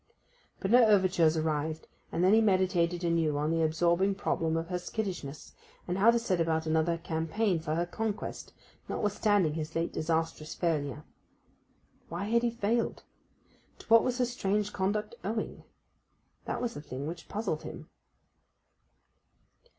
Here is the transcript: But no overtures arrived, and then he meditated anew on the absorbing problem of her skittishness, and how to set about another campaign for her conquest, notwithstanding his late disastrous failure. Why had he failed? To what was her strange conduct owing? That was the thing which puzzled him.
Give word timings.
But 0.59 0.71
no 0.71 0.83
overtures 0.85 1.37
arrived, 1.37 1.87
and 2.11 2.23
then 2.23 2.33
he 2.33 2.41
meditated 2.41 3.03
anew 3.03 3.37
on 3.37 3.51
the 3.51 3.61
absorbing 3.61 4.15
problem 4.15 4.57
of 4.57 4.69
her 4.69 4.79
skittishness, 4.79 5.53
and 5.87 5.99
how 5.99 6.09
to 6.09 6.17
set 6.17 6.41
about 6.41 6.65
another 6.65 6.97
campaign 6.97 7.59
for 7.59 7.75
her 7.75 7.85
conquest, 7.85 8.51
notwithstanding 8.89 9.53
his 9.53 9.75
late 9.75 9.93
disastrous 9.93 10.55
failure. 10.55 11.03
Why 12.09 12.23
had 12.23 12.41
he 12.41 12.49
failed? 12.49 13.03
To 13.77 13.85
what 13.89 14.03
was 14.03 14.17
her 14.17 14.25
strange 14.25 14.73
conduct 14.73 15.13
owing? 15.23 15.65
That 16.45 16.63
was 16.63 16.73
the 16.73 16.81
thing 16.81 17.05
which 17.05 17.29
puzzled 17.29 17.61
him. 17.61 17.87